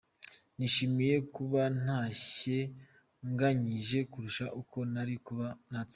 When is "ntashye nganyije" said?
1.81-3.99